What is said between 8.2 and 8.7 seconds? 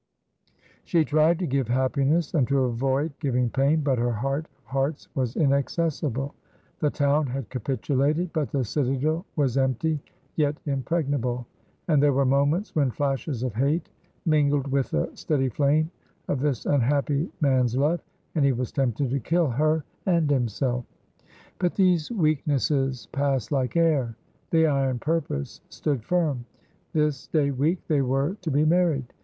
but the